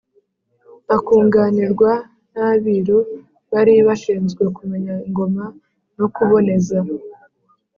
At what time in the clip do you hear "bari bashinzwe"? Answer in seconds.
3.51-4.43